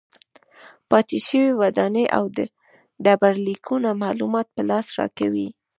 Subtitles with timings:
[0.89, 2.23] پاتې شوې ودانۍ او
[3.03, 5.47] ډبرلیکونه معلومات په لاس راکوي.